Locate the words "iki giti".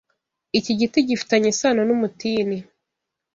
0.57-0.99